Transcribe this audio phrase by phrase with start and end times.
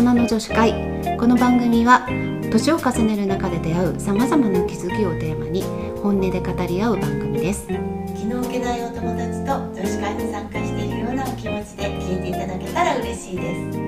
[0.00, 0.72] 人の女子会。
[1.18, 2.06] この番組は
[2.50, 5.62] 年を重ねる中で出会うさまざまな気づきをテーマに
[6.00, 7.66] 本音で語り合う番組です。
[7.66, 13.78] 気の置けないお友達と女子会に参加しているようなお気持ちで聞いていただけたら嬉しいです。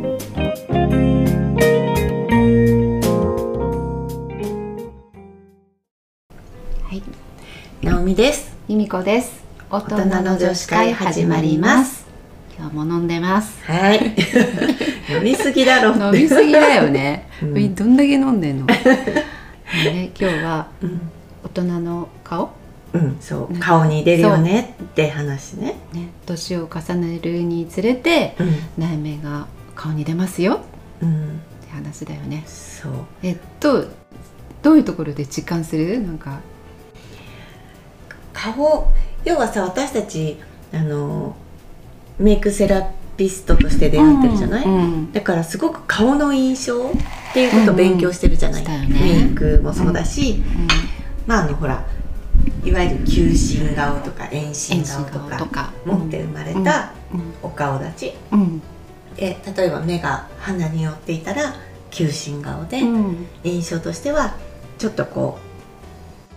[6.83, 7.03] はい。
[7.81, 8.55] 直美です。
[8.69, 9.43] 由美子です。
[9.71, 12.05] 大人の女子会始まります。
[12.59, 13.65] 今日も飲んでます。
[13.65, 14.15] はい
[15.19, 17.55] 飲みすぎだろ飲みすぎだよね、うん。
[17.55, 18.67] みどんだけ飲んでんの？
[19.85, 21.01] ね、今日はうん、
[21.45, 22.51] 大人の顔？
[22.93, 23.59] うん、そうね。
[23.61, 25.77] 顔に出るよねって話ね。
[25.93, 30.61] ね年を重ねるにつれてうん、内面が顔に出ますよ
[31.01, 32.45] うん、って話だよね。
[32.47, 32.93] そう。
[33.23, 33.87] えっと
[34.63, 36.01] どういうところで実感する？
[36.01, 36.41] なんか。
[38.33, 38.89] 顔
[39.25, 40.39] 要はさ私たち
[40.73, 41.37] あの
[42.19, 45.13] メイクセラピストとして出会ってるじゃない、うんうん。
[45.13, 46.91] だからすごく顔の印象っ
[47.35, 50.43] ていうことを勉強してるじゃない、うんうんメイクもそうだし、
[51.27, 51.85] まああのほら
[52.65, 55.05] いわゆる球心顔とか遠心顔
[55.39, 56.93] とか持って生まれた
[57.43, 58.41] お顔立ち、うん。
[58.41, 58.63] うん
[59.17, 61.55] で例えば目が鼻に寄っていたら
[61.91, 63.27] 球心顔で、うん。
[63.45, 64.35] 印象としては
[64.79, 65.39] ちょっとこ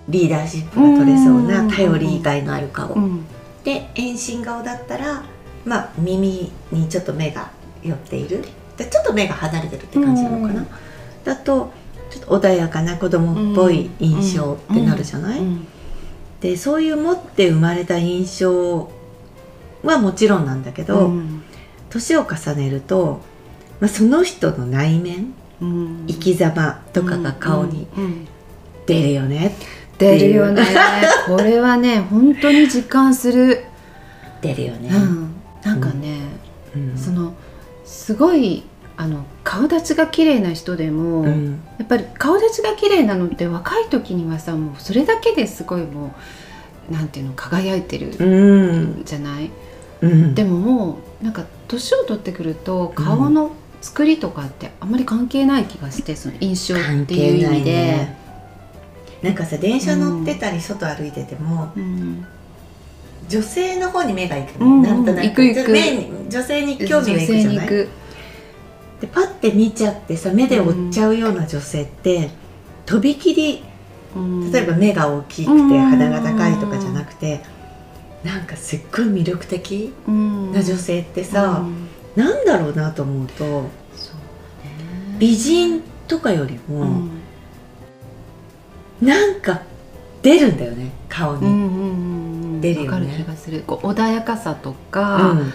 [0.09, 3.25] うリーダーシップが取れそうな頼りがいのある顔、うん。
[3.63, 5.23] で遠心顔だったら
[5.65, 7.51] まあ耳にちょっと目が
[7.83, 8.43] 寄っている。
[8.77, 10.67] でちょっと目が離れてるって感じなのかな、うん。
[11.23, 11.73] だと
[12.09, 15.67] ちょっと穏やかな子供っぽい印象ってなるじゃない、うん
[16.41, 18.91] でそういう持って生まれた印象
[19.83, 21.43] はもちろんなんだけど、うん。
[21.89, 23.21] 年を重ねると、
[23.79, 26.05] まあ、その人の内面うん。
[26.07, 27.87] 生き様とかが顔に
[28.85, 29.55] 出るよね、
[29.97, 30.63] 出るよね。
[31.25, 33.63] これはね本当に実感する、
[34.41, 35.34] 出るよね、うん、
[35.65, 36.19] なんかね、
[36.75, 36.97] うん。
[36.97, 37.33] その
[37.83, 38.63] すごい
[38.97, 41.59] あの顔立ちが綺麗な人でも、うん。
[41.79, 46.15] やっぱり顔立ちが綺麗なのって若い時にはさもうそれだけですごいも
[46.89, 49.03] うなんていうの輝いてるうん。
[49.03, 49.49] じゃない、
[50.01, 50.35] うん。
[50.35, 58.17] でももうなんか年を取ってくると顔の作りとかってあんまり関係ない気がしてその印象関っていう意係ない味で、ね。
[59.23, 62.27] なんかさ電車乗ってたり外歩いてても、うん
[63.27, 65.41] 女性の方に目が行くの、うんなんとなく。
[66.29, 67.67] 女性に興味がいくじゃない？
[67.67, 67.89] で
[69.11, 72.29] パッて見ちゃってさ目で追っちゃうような女性って、
[72.85, 73.63] とびきり
[74.15, 74.51] うん。
[74.51, 75.69] 例えば目が大きくうん。
[75.69, 77.41] て肌が高いとかじゃなくて、
[78.23, 80.51] なんかすっごい魅力的うん。
[80.53, 81.87] な女性ってさ、うん。
[82.15, 83.69] なんだろうなと思うとね。
[85.19, 87.11] 美人とかよりも、うん。
[89.01, 89.63] なんか
[90.21, 91.45] 出るんだよね顔に。
[91.45, 92.14] うんうんうん
[92.61, 93.13] 出るよね。
[93.17, 93.63] 気がする。
[93.65, 95.53] こう穏やかさとか、うん。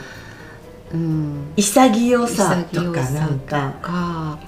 [0.92, 1.52] うん。
[1.56, 4.38] 潔さとかなんか。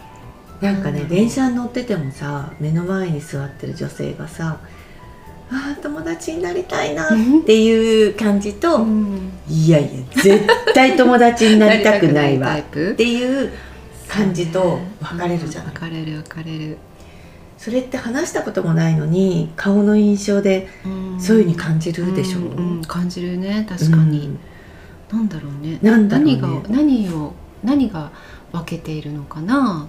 [0.60, 1.08] なんかね、うん。
[1.08, 4.58] 電車に乗っててもさ目の前に座ってる女性がさ
[5.50, 7.08] あー友達になりたいなっ
[7.44, 9.32] ていう感じと、うん。
[9.48, 9.90] いやいや
[10.22, 12.94] 絶対友達になりたくないわ っプ。
[12.96, 13.50] ていう
[14.08, 16.78] 感じと分かれるじゃない、分かれる分かれる、
[17.62, 21.20] それって話したこともないのに顔の印象でうん。
[21.20, 22.42] そういうふうに感じるでしょ、う？
[22.42, 23.64] んうん感じるね。
[23.68, 24.36] 確かに、
[25.12, 25.16] うん。
[25.16, 25.78] なんだろうね。
[25.80, 26.36] なんだろうね。
[26.36, 28.10] 何が何を何が
[28.50, 29.86] 分けているのかな？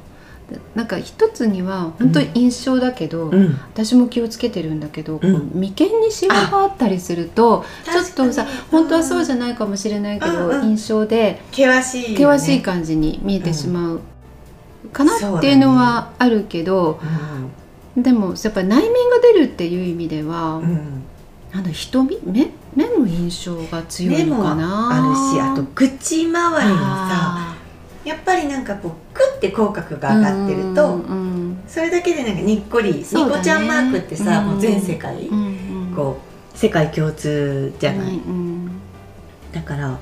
[0.52, 3.54] でなんか一つには本当に印象だけど、うん。
[3.74, 12.38] 私も気をつけてるんだけど、こううん眉間にシワがあったりするとちょっとさ本当はそうじゃないかもしれないけど、うんうん印象で険しいよね。
[12.38, 14.02] 険しい感じに見えてしまう
[14.92, 17.00] かなっていうのはあるけど、
[17.98, 20.64] でもやっぱり内面が出るっていう意味では、うん。
[20.64, 21.04] うん
[21.54, 22.20] なんだ瞳？
[22.24, 22.50] 目？
[22.76, 27.56] 目の印象が強いの目もかなあるしあと口周りもさあ
[28.04, 36.18] やっぱりなんかこうクッて口角がー上がってると、うんうんそれだけでなんかにっこり、ねニコちゃんマークってさ、うんもう全世界、うんうんこ
[36.56, 38.72] う世界共通じゃない、うんうん
[39.52, 40.00] だから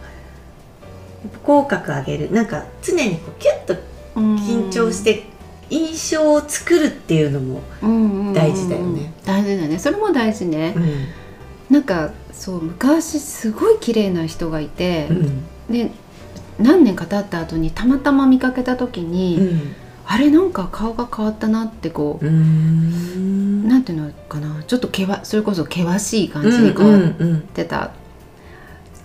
[1.44, 2.32] 口角上げる。
[2.32, 3.76] なんか常にこうキュッと
[4.16, 5.24] うん緊張して
[5.72, 7.62] 印象を作るっていうのも、
[8.34, 9.14] 大事だよね。
[9.26, 9.80] 大事だね。
[9.80, 11.74] それも大事ね、うん。
[11.74, 15.44] なんかそう昔すごい綺麗な人がいてう、ん。
[15.70, 15.92] で
[16.60, 19.76] 何年か経った後にたまたま見かけた時に、うん。
[20.06, 23.66] あれなんか顔が変わったなってこう、うん。
[23.68, 24.64] なんていうのかな。
[24.68, 27.42] ちょっとけわそれこそ険しい感うんじに変わっうんうん。
[27.42, 27.92] てた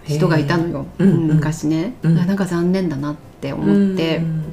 [0.05, 1.07] 人がいたのよ、へー。
[1.07, 1.37] うんうん。
[1.37, 2.19] 昔ね、うん。
[2.19, 4.45] あなんか残念だなって思って、うん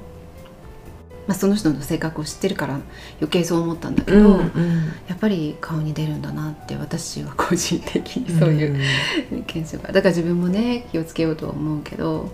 [1.28, 2.82] まあ、その人の性格を知ってるから
[3.20, 4.86] 余計そう思ったんだけど、うんうん。
[5.08, 9.94] やっぱり顔に出るんだなって私は個人的にそういう検証が。
[9.94, 12.30] だから自分もね気をつけようとは思うけど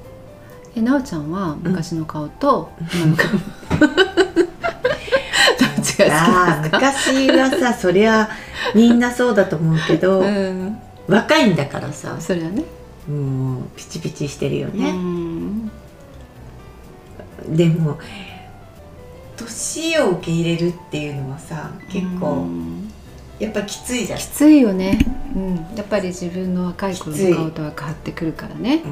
[0.75, 3.27] えなおちゃんは昔の顔と今の顔、
[6.11, 8.29] あー昔はさそりゃ
[8.75, 10.77] みんなそうだと思うけど、うん。
[11.07, 12.17] 若いんだからさ。
[12.19, 12.63] それはね。
[13.09, 15.71] もうピチピチしてるようね、ん。
[17.49, 17.97] でも
[19.45, 22.91] 年を受け入れるっていうのはさ結う構ん。
[23.39, 24.19] やっぱきついじゃん。
[24.19, 24.99] き、ついよね、
[25.33, 28.83] うん、やっぱり自分の若い頃の顔とは変わってくるからね、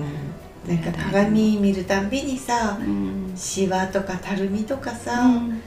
[0.67, 3.33] うん、なんか鏡見るたんびにさうん。
[3.35, 5.61] シワとかたるみとかさ、うん。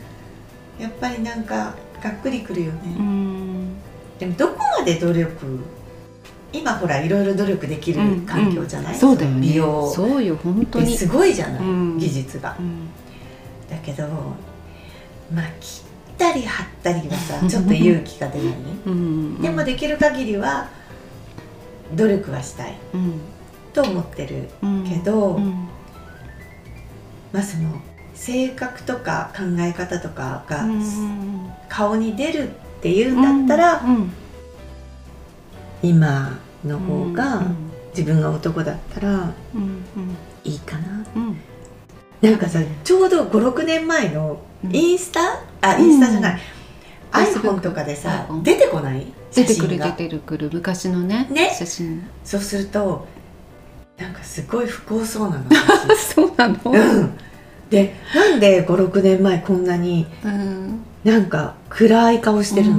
[0.79, 3.77] やっぱりなんかがっくりくるよね、うん。
[4.19, 5.61] でもどこまで努力
[6.53, 9.41] 今ほらいろいろ努力できる環境じゃない、そうだよね。
[9.41, 9.89] 美容。
[9.95, 10.97] そうよ本当に。
[10.97, 11.99] すごいじゃない、うん。
[11.99, 12.57] 技術が。
[12.59, 12.89] うん。
[13.71, 14.09] だけど
[15.33, 18.55] まあ 切ったり貼ったりはさちょっと勇気が出ない。
[18.87, 19.41] うん。
[19.41, 20.69] でもできる限りは
[21.95, 22.75] 努力はしたい。
[22.95, 23.21] うん。
[23.73, 25.69] と思ってるうんけど、うん。
[27.33, 27.71] まあその
[28.15, 31.51] 性格とか考え方とかがうん。
[31.69, 32.53] 顔に出るっ
[32.83, 34.13] ていうんだったら、うん。
[35.83, 37.57] 今の方がうん。
[37.97, 39.83] 自分が男だったらうん。
[40.45, 41.05] いいかな。
[41.17, 41.37] うん。
[42.21, 45.21] なんかさちょうど56年前のうんインスタ、
[45.63, 46.41] あうんインスタじゃない、
[47.13, 49.07] iPhone とかでさ出てこない？
[49.35, 49.91] 出てくる写真が。
[49.97, 50.51] 出てくる。
[50.53, 51.51] 昔のねね。
[51.59, 52.07] 写真。
[52.25, 53.07] そうすると
[53.97, 55.45] なんかすごい不幸そうなの。
[55.97, 56.57] そうなの？
[56.65, 57.19] うん。
[57.71, 60.81] でなんで56年前こんなにうん。
[61.05, 62.77] なんか暗い顔してるの、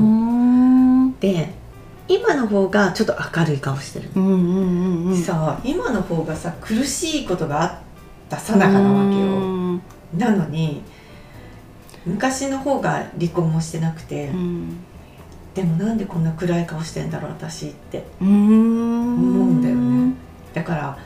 [1.07, 1.53] ので
[2.07, 5.17] 今の方がちょっと明るい顔してるの、うんうんうんうん。
[5.17, 7.71] さあ今の方がさ苦しいことがあっ
[8.29, 9.81] たさなかなわけよ、うん。
[10.15, 10.83] なのに
[12.05, 14.77] 昔の方が離婚もしてなくて、うん。
[15.53, 18.05] でもなんでこんな暗い顔してんだろう私って。
[18.21, 18.27] うん。
[18.27, 20.13] 思うんだよね。
[20.53, 20.97] だから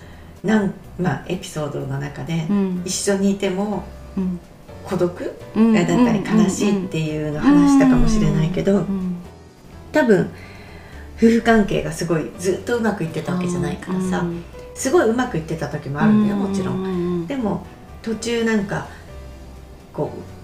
[0.44, 2.82] なんまあエピソードの中で、うん。
[2.86, 3.84] 一緒にいても
[4.16, 4.40] うん。
[4.84, 5.36] 孤独？
[5.56, 5.74] うん。
[5.74, 9.16] だったり悲しいっていうのを話したかもしれないけど、うん。
[9.92, 10.30] 多分
[11.18, 14.44] 夫婦関係がすごいずっとうまくいってたわけじゃないからさ、うん。
[14.76, 17.24] すごいうまくいってた時もあるんだよもちろん。
[17.24, 17.28] ん。
[17.28, 17.66] でも
[18.02, 18.88] 途中なんか
[19.92, 20.35] こう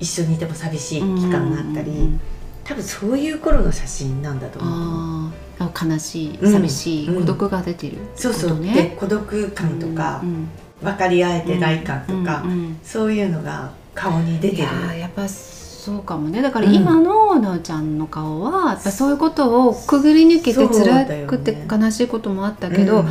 [0.00, 2.20] 一緒にいても寂しい期間があったり、うん
[2.64, 5.32] 多分そういう頃の写真なんだと思う。
[5.58, 10.48] 悲しいうん寂しい、うん孤独が出てるそうそう、で孤独感とか、うん
[10.82, 14.98] 分かり合えてない感とか、うんうんそういうのが顔に出いてる。
[14.98, 16.42] やっぱそうかもね。
[16.42, 16.74] だからうん。
[16.74, 23.06] 今のなおちゃんの顔はやっぱそういうことをくぐり抜けて辛くて悲しいこともあったけど、うん。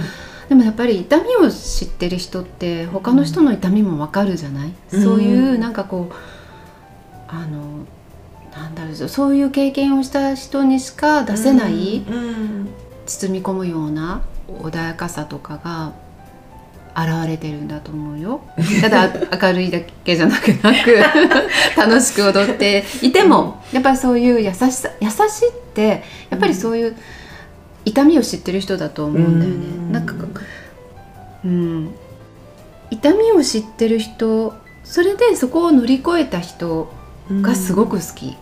[0.49, 5.03] でもやっぱり痛みを知ってる人って他の人の痛みもわかるじゃない、うん。
[5.03, 6.15] そういうなんかこう
[7.27, 7.85] あの
[8.55, 12.69] なんだろうそういう経験をした人にしか出せない、うん
[13.07, 15.93] 包み込むような穏やかさとかが
[16.93, 18.41] 現れてるんだと思うよ。
[18.81, 19.09] ただ
[19.41, 20.97] 明るいだけじゃなくなく
[21.77, 26.95] 楽しく踊っていてもやっぱりそういう優しさ優しいってやっぱりそういう
[27.85, 29.91] 痛みを知ってる人だと思うんだよね、うん。
[29.91, 30.13] なんか
[31.45, 31.89] うん
[32.89, 34.53] 痛みを知ってる人
[34.83, 36.91] それでそこを乗り越えた人
[37.29, 38.35] がすごく好き、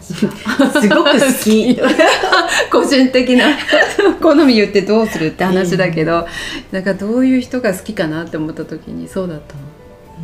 [0.00, 1.78] すごく好き。
[2.70, 3.56] 個人的な。
[4.20, 6.26] 好み言ってどうするって話だけど、
[6.72, 9.60] なんかどういう人が好きかなって思った時にそうだったの。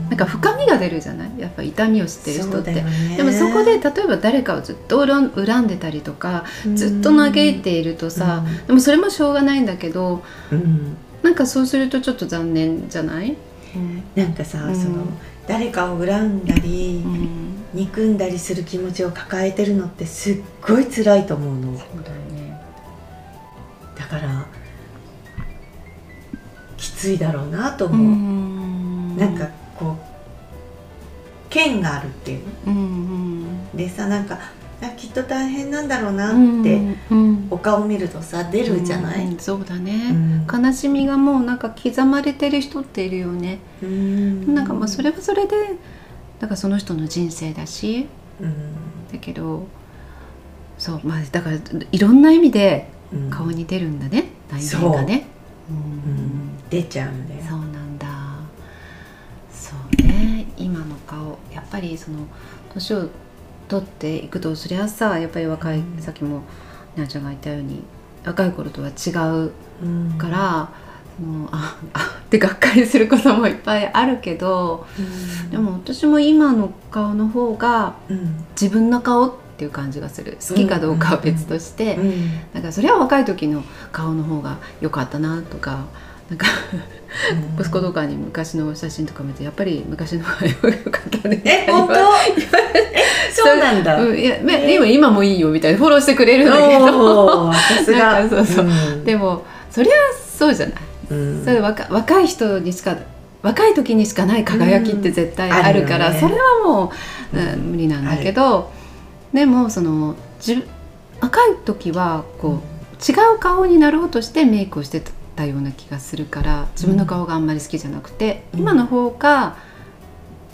[0.08, 1.30] なんか深みが出るじゃない？
[1.38, 2.84] やっぱ痛みを知ってる人って、ね。
[3.16, 10.96] でもそこで例えば誰かをずっと恨んでたりとかずっと嘆いているとさ、でもそれもしょうがないんだけどうん。
[11.22, 13.36] なんかそうするとちょっと残念じゃない、
[14.16, 14.74] なんかさ、うん。
[14.74, 15.04] その
[15.46, 21.78] 誰かを恨んだり、うん憎んだりする気持ちを抱えてるのってすっごい辛いと思うの。
[21.78, 22.60] そうだよね
[23.96, 24.46] だから
[26.76, 29.16] きついだろうなとう思う、ん。
[29.16, 29.96] なんかこう
[31.50, 32.40] 剣があるっていう。
[32.66, 34.38] うんでさなんか
[34.82, 37.46] あきっと大変なんだろうなうんって、うん。
[37.50, 40.46] お顔見るとさ出るじゃない、うんそうだうね、ん。
[40.46, 44.54] 悲しみがもうなんか刻まれてる人っているよね、うん。
[44.54, 45.54] なんかまあそれはそれで
[46.40, 48.08] なんかその人の人生だし
[48.40, 48.74] うん。
[49.12, 49.66] だけど
[50.78, 51.56] そうまあだから
[51.92, 53.30] いろんな意味でうん。
[53.30, 55.26] 顔に出るんだね、内面がね。
[55.68, 55.72] う。
[55.72, 55.78] うん。
[56.12, 57.40] ん出ちゃうんだよ。
[57.42, 58.06] そうなんだ。
[59.52, 60.46] そうね。
[60.56, 62.18] 今の顔やっぱりその
[62.72, 63.08] 年を
[63.68, 66.00] 取っていくとそりゃさやっぱり若い、うん。
[66.00, 66.42] さっきも
[66.96, 67.82] なあちゃんが言ったように
[68.24, 69.10] 若い頃とは違
[69.46, 70.14] ううん。
[70.16, 70.70] から、
[71.20, 75.50] もうああってがっかりすることもいっぱいあるけどうん。
[75.50, 78.44] でも私も今の顔の方がうん。
[78.52, 80.38] 自分の顔っていう感じがする。
[80.48, 85.86] 好きかどうかは別として、うんだからそれは若い時の顔の方が良かったなとか
[86.28, 86.46] なんか
[87.56, 87.60] うん。
[87.60, 91.42] 息子とかに昔の写真とか見てやっぱり昔の方が良かったね。
[91.44, 91.94] え本当？
[92.78, 94.72] えそうなんだ、うん、いや、まえ。
[94.72, 95.78] 今今もいいよみたいな。
[95.78, 97.52] フォローしてくれるんだけど。
[98.30, 99.04] そうそうん。
[99.04, 99.92] でもそりゃ
[100.40, 100.74] そうじゃない、
[101.10, 101.44] うん。
[101.44, 102.96] それ若若い人にしか
[103.42, 106.92] 若い時にしかない輝きって絶対あるから、ねそれはも
[107.32, 107.60] う、うん。
[107.72, 108.70] 無理なんだけど
[109.32, 110.66] でもその自
[111.20, 115.02] 若い時はこう、違う顔になろうとしてメイクをして
[115.36, 118.60] たような気がするから自分の顔があんまり好きじゃなくて、うん。
[118.60, 119.56] 今の方が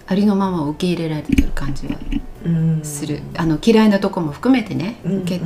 [0.09, 1.97] ありのままを受け入れられてる感じは
[2.45, 2.85] うん。
[2.85, 5.21] する、あの嫌いなとこも含めてね、うん。
[5.23, 5.41] 欠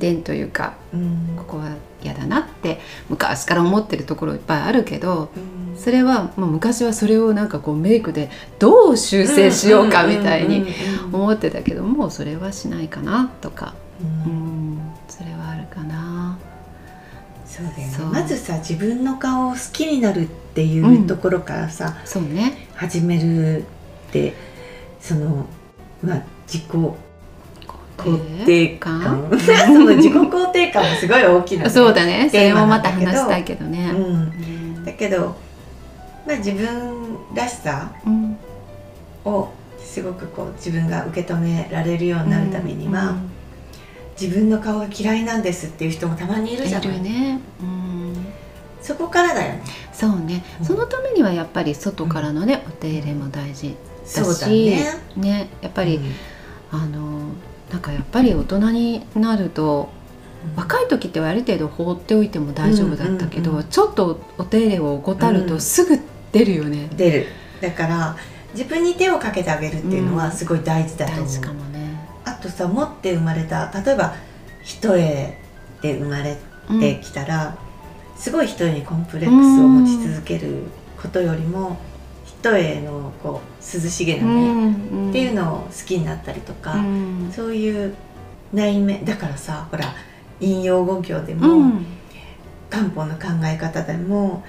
[0.00, 1.34] 点というかうん。
[1.36, 1.70] ここは
[2.04, 5.76] 嫌だなって昔から思ってるところいっぱいあるけどうん。
[5.76, 10.66] それはもう昔はそれをなんかこうメイクでどう修正しようかみたいに
[11.12, 13.74] 思ってたけどもうそれはしないかなとか。
[14.26, 14.32] うん。
[14.32, 14.78] うん。
[15.08, 16.38] それはあるかな。
[17.44, 17.94] そうだよね。
[18.12, 22.68] まずさ自分の顔を好きになるっていうところからさ、そうね。
[22.74, 24.34] 始めるって
[25.00, 25.46] その
[26.02, 26.70] まあ自己
[27.96, 29.28] 肯定感？
[29.30, 33.64] 肯その自己肯定感もすごい大きなねそうだね それもまた話したいけど。
[33.66, 33.90] ね。
[33.92, 34.06] うん、う
[34.80, 34.84] ん。
[34.84, 35.36] だけど、
[36.26, 36.66] まあ、自分
[37.34, 38.36] らしさうん。
[39.24, 39.48] を
[39.78, 43.30] すごくこう自分が受け止められるようになるためには、うん。
[44.20, 46.98] 自分の顔が嫌いなんですっていう人もたまにいるじゃいない。
[46.98, 47.40] るね。
[47.60, 48.26] うん。
[48.80, 49.62] そこからだよね。
[49.92, 50.66] そうね、うん。
[50.66, 54.84] そのためにはやっぱり外からのね、お手入れも大事だそうだし、ね。
[55.16, 56.00] ねやっぱり、
[56.70, 57.28] あの
[57.74, 59.90] なんかやっぱり大人になると
[60.46, 60.56] うん。
[60.56, 63.68] 若い時ってある程度放っておいても大丈夫だったけど、うんうんうん。
[63.68, 65.48] ちょっとお手入れを怠るうん。
[65.48, 65.98] とすぐ
[66.30, 67.26] 出るよね、出る。
[67.60, 68.16] だから
[68.52, 71.98] 自分に手をかけてあげるっていうのはすごい大事だと思う、大事かもね。
[72.24, 74.14] あとさ持って生まれた例えば
[74.62, 75.34] 一重
[75.82, 76.36] で生まれ
[76.70, 77.56] うんてきたら、
[78.16, 80.62] すごい一重にコンプレックスを持ち続ける
[81.02, 81.76] ことよりも
[82.44, 87.32] 一重のこう涼しげな目っていうのを好きになったりとか、うん。
[87.32, 87.94] そういう
[88.52, 89.94] 内面だからさほら
[90.40, 91.86] 引用語教でうも、ん。
[92.68, 94.44] 漢方の考え方でも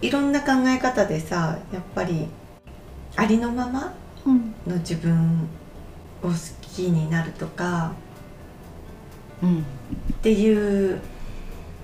[0.00, 2.28] いいろんな考え方でさやっぱり
[3.16, 3.94] ありのまま
[4.24, 4.54] うん。
[4.66, 5.46] の自分
[6.22, 6.32] を好
[6.62, 7.92] きになるとか
[9.42, 9.58] うん。
[9.58, 9.62] っ
[10.22, 10.98] ていう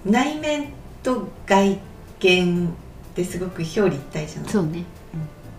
[0.06, 0.68] 内面
[1.02, 1.78] と外
[2.20, 2.74] 見
[3.12, 4.50] ってすごく表裏一体じゃない。
[4.50, 4.84] そうね。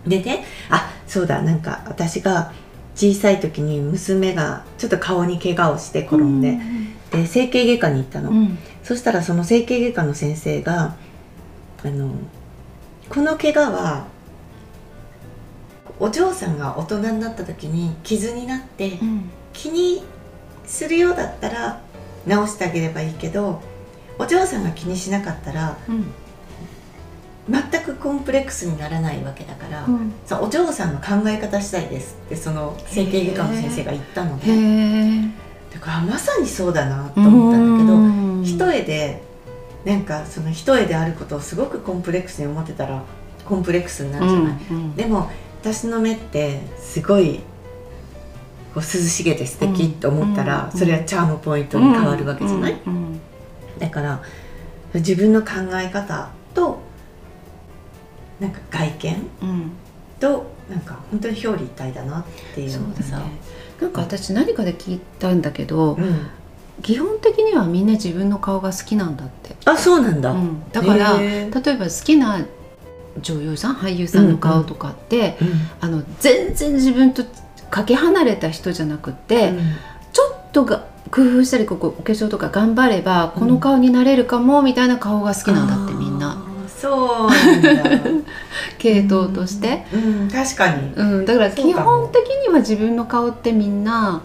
[0.06, 2.52] でねあそうだなんか私が
[2.94, 6.58] 小さい時に娘がちょっと顔に怪我をして転んで、
[7.10, 8.58] で整形外科に行ったの、うん。
[8.82, 10.96] そしたらその整形外科の先生が
[11.84, 12.10] あの
[13.08, 14.06] この怪我は
[15.98, 19.30] お嬢さんが大人になった時に傷になってうん。
[19.52, 20.02] 気に
[20.66, 21.80] するようだったら
[22.26, 23.62] 治してあげればいいけど
[24.18, 26.06] お嬢さんが気にしなかったらうん
[27.48, 30.12] 全くコンプレックスにならないわけだから、うん。
[30.24, 35.30] さお嬢さんの考え方次第ですってその整形外科の先生が言ったのへでえ。
[35.74, 38.42] だからまさにそうだなと思ったんだけど、うん。
[38.44, 39.22] 一重で
[39.84, 43.02] なんかその一重であることをすごくコンプレックスに思ってたら
[43.44, 47.40] コンプレックスになるじゃない、うんでも私の目ってすごい
[48.74, 50.78] こう涼しげで素敵と思ったら、うん。
[50.78, 52.94] それはチャームポイントに変わるわけじゃない、うん。
[52.94, 53.20] うん。
[53.78, 54.22] だから
[54.94, 56.78] 自分の考え方と
[58.40, 59.72] なんか外見うん。
[60.20, 62.24] となんか本当に表裏一体だなっ
[62.54, 63.30] ていうのがさだね
[63.80, 66.26] なんか私何かで聞いたんだけど、うん、
[66.82, 70.70] 基本的にはみんな自分の顔が好きなんだって、あそうなんだ、うん。
[70.70, 72.46] だから例えば好きな
[73.20, 75.48] 女優さん俳優さんの顔とかって、うん。
[75.80, 77.24] あの全然自分と
[77.70, 79.52] かけ離れた人じゃなくて、
[80.12, 86.03] ちょっとが工夫したりここお化粧とか頑張ればこの顔になれるかもみたいな顔が好きなんだってみん
[86.84, 88.00] そうなんだ。
[88.78, 90.92] 系統として、うん確かに。
[90.94, 94.20] うん、だから基本的には自分の顔ってみんな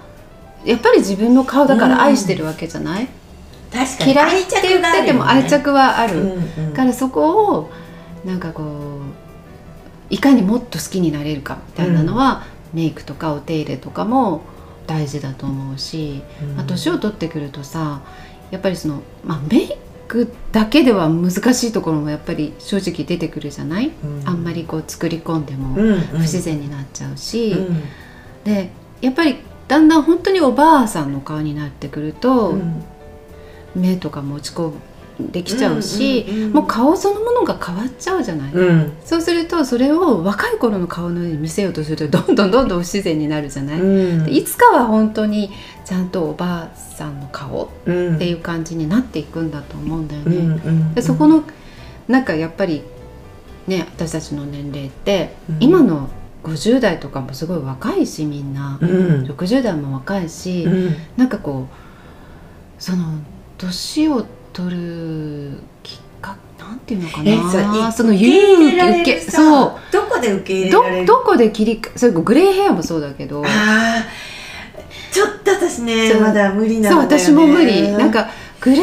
[0.65, 3.07] やっぱり自分の顔だから愛してるわけじゃない、
[3.71, 4.11] 確かに。
[4.11, 6.19] 嫌いって言ってても愛着はある、
[6.57, 6.73] うんうん。
[6.73, 7.69] からそこを
[8.25, 14.41] なんかこういかにもっと好きになれるかみたいなのは、メイクとかお手入れとかも
[14.85, 16.55] 大事だと思うし、うん。
[16.55, 18.01] まあ、年を取ってくるとさ
[18.51, 19.71] やっぱりその、まあ、メイ
[20.09, 24.27] クだけでは難しいところもやっぱり正直出てくるじゃない、うん。
[24.27, 25.99] あんまりこう作り込んでもうんうん。
[26.01, 27.83] 不自然になっちゃうし、うん。
[28.43, 29.37] でやっぱり
[29.67, 32.83] だんだん本当におばあさんの顔になってくると、うん。
[33.75, 36.53] 目とかも落ち込んできちゃうし、うんうんうん。
[36.53, 38.93] もう顔そのものが変わっちゃうじゃない、うん。
[39.05, 45.51] そうするとそれを若い頃の顔のように見せようとするとどんどんどんどん不自然になるじゃない、いつかは本当に
[45.89, 48.15] ちゃんとおばあさんの顔うん。
[48.17, 50.61] っていう感じになっていくんだと思うんだようんね。
[50.63, 50.93] うん。
[50.93, 51.43] でそこの
[52.07, 52.83] なんかやっぱり
[53.65, 55.57] ね私たちの年齢って、うん。
[55.59, 56.07] 今の
[56.43, 59.23] 50代とかもすごい若いしみんな、うん。
[59.23, 60.95] 60代も若いし、うん。
[61.17, 63.05] なんかこうその
[63.57, 69.73] 年を取るきっかけなんていうのかえなその受け入れられ受けそう。
[69.91, 71.05] どこで受け入れどられる？
[71.07, 73.43] どこで切りかそれグレーヘアもそうだけど
[75.11, 77.25] ちょっと私ねそうまだ無理なそうんだよね。
[77.25, 77.91] 私も無理。
[77.93, 78.29] なんか
[78.61, 78.81] グレー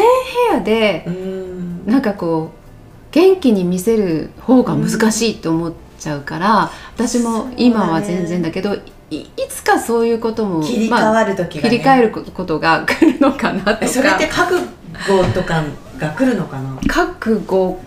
[0.50, 1.86] ヘアでうん。
[1.86, 8.74] なんかこう元気に見せる方が難しいと思っちゃうから、私も今は全然だけど
[9.08, 11.70] いいつかそういうことも切り替まあわる時が、ね。
[11.70, 13.78] 切り替えることが来るのかなとか。
[13.82, 14.58] えそれって覚
[15.06, 15.62] 悟とか
[15.98, 16.76] が来るのかな？
[16.88, 17.78] 覚悟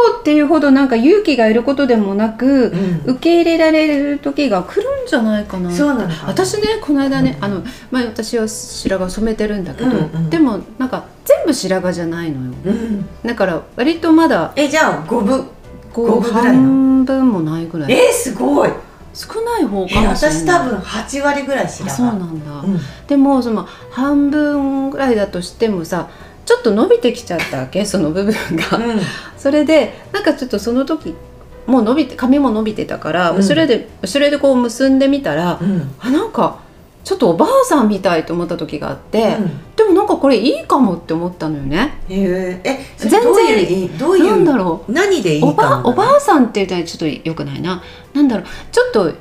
[0.00, 2.68] 覚悟っていうほどなんか勇気がいることでもなく、
[3.06, 3.12] うん。
[3.12, 6.22] 受け入れられる時が来るんじゃないかなそうなのか。
[6.22, 7.44] な私ねこの間ね、うん。
[7.44, 10.30] あの、まあ、私は白髪を染めてるんだけど、うんうん。
[10.30, 12.52] でもなんか全部白髪じゃないのよ。
[12.64, 13.08] うん。
[13.24, 15.46] だから割とまだえじゃあ五分。
[15.92, 17.92] 五分半分もないぐらい。
[17.92, 18.70] えー、すごい。
[19.12, 20.38] 少ない方えかもしれない。
[20.38, 22.78] 私多分8割ぐらい知あらそうなんだ、うん。
[23.08, 26.08] でもその半分ぐらいだとしてもさ
[26.46, 27.84] ちょっと伸びてきちゃったわけ？
[27.84, 29.00] その部分が、うん
[29.40, 31.14] それでなんかちょっとその時
[31.66, 33.36] もう伸びて髪も伸びてたから、うん。
[33.38, 35.94] 後ろで後ろでこう結んでみたら、うん。
[35.98, 36.60] あなんか
[37.04, 39.76] ちょっとおばあさんみたいと思った時があって、うん。
[39.76, 41.94] でもなんかこれいいかもって思ったのよね。
[42.10, 43.98] えー、え全然。
[43.98, 47.82] どういうなんだろ何でいいかおばもおばあさんって言ったらちょっとよくないな。
[48.12, 48.46] なんだろう。
[48.70, 49.14] ちょっと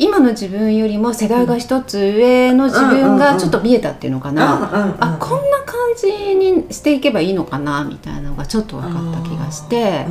[0.00, 4.96] 今の自分よりも世代が一つ上の自分がちょっと見えたっていうのかな。
[4.98, 10.06] あこんな感じにしていけばいいのかなみたいなのがちょっと分かった気がして。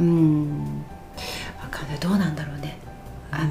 [0.00, 0.06] うん。
[0.06, 0.84] うん。
[1.60, 1.98] 分かんない。
[2.00, 2.76] どうなんだろうね。
[3.30, 3.50] あの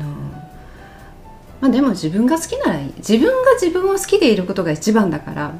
[1.61, 2.93] まあでも自分が好きならいい。
[2.97, 5.53] 自分が自分を好きでいることが一番だから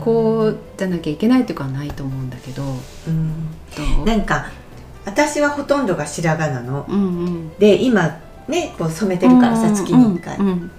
[0.00, 2.62] こうじゃなきゃいけないというかはないと思うんだけど。
[3.08, 4.06] うん。
[4.06, 4.46] なんか
[5.04, 6.86] 私はほとんどが白髪なの。
[6.88, 7.58] うんうん。
[7.58, 10.46] で今ねこう染めてるからさ月に1回、うん。
[10.46, 10.70] うん。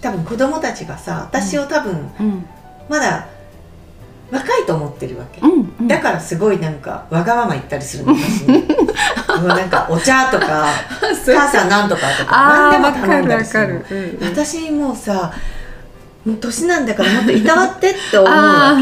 [0.00, 2.46] 多分子供たちがさ私を多分うん。
[2.88, 3.26] まだ
[4.30, 5.88] 若いと思ってるわけ、うんうん。
[5.88, 8.58] だからすごいなんかわがまま言ったりするの私に
[9.40, 10.66] もうなんかお茶とか
[11.26, 14.30] 母さんなんとかとかあ何でもあ分かる頼んだりす分かるうんうん。
[14.30, 15.32] 私もうさ
[16.24, 18.76] もう年なんだからもっといたわってって思うわあ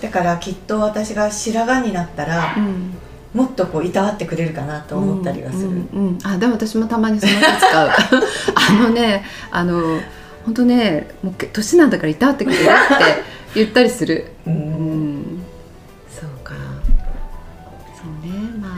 [0.00, 2.94] けだからきっと私が白髪になったらうん
[3.34, 6.18] もっとこういたわってくれるかなと思ったりはする、うんうんうん。
[6.22, 7.90] あでも私もたまにその手使う。
[8.54, 10.00] あのねあの
[10.44, 12.70] 本当ねもう年なんだからいたわってくれるって
[13.54, 14.26] 言ったりする。
[14.46, 14.56] ううん。
[15.20, 15.42] ん
[16.10, 16.54] そうか。
[17.96, 18.70] そうねまあ、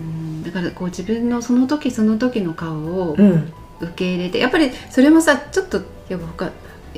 [0.00, 3.52] うん、だからこう自分のその時その時の顔をうん。
[3.80, 6.50] 受け入れてやっぱりそれもさちょっとやっぱ他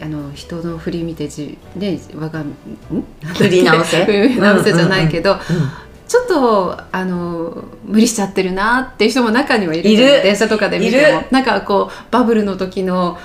[0.02, 2.54] あの人の振り見てじね我がん？
[3.34, 4.04] 振り直せ？
[4.04, 5.38] 振り直せじゃないけど、うん
[6.08, 10.06] ちょっとあの無理しちゃってるなっていう人も中にはいるいる。
[10.22, 13.18] 電車とかで見ていもなんかこうバブルの時の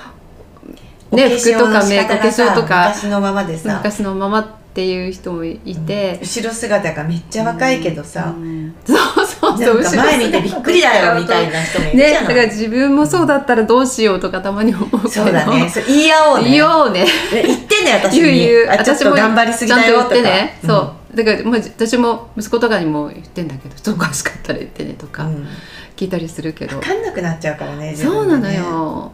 [1.11, 3.75] ね服とかメイクお化粧とか昔のままでさ。
[3.77, 8.73] 昔のままっていう人もいて、後ろ姿がめっちゃ若いけどさ、うん。
[8.85, 15.09] そうそうなそうんか前見てびっくりだよみたいな人もいるじねだから自分もそうだったらどうしようとかたまに思うけど。
[15.09, 15.69] そうだね。
[15.87, 16.51] 言い合おうね。
[16.51, 17.03] 言おうね。
[17.03, 18.21] ね言ってね私に。
[18.21, 18.69] 言う言う。
[18.69, 20.15] あちょっと頑張りすぎだよとか。
[20.15, 20.69] 言ってね、うん。
[20.69, 25.47] そうだから、まあ、私も息子とかにも言ってんだけどおかしかったら言ってねとかうん。
[25.95, 29.11] 聞いたりするけど、分かんなくなっちゃうからね自そうなのよ。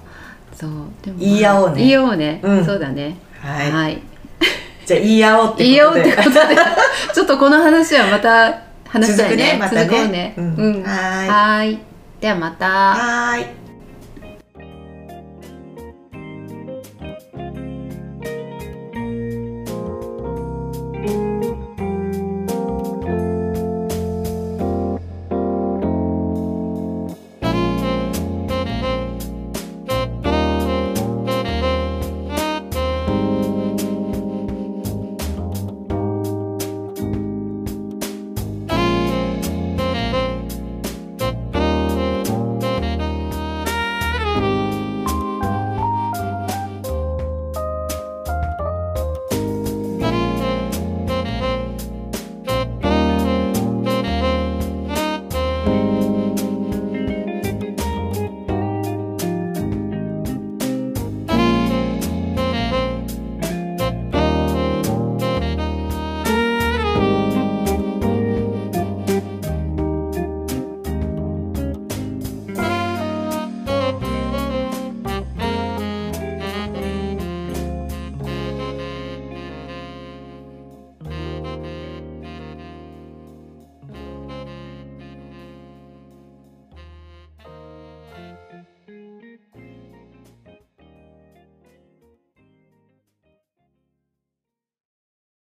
[0.53, 0.71] そう
[1.03, 1.75] でも、言い合おうね。
[1.77, 2.65] 言い合おうね、うん。
[2.65, 3.17] そうだね。
[3.41, 4.01] はい、はい。
[4.85, 6.55] じゃあ言い合おうって言い合おうことでってことで。
[7.13, 9.53] ちょっとこの話はまた話したいね。
[9.53, 9.81] ねまたね。
[9.83, 10.33] 続こうね。
[10.37, 10.55] うん。
[10.55, 10.83] うん。
[10.83, 11.79] はーい。
[12.21, 12.65] ではまた。
[12.67, 13.66] はーい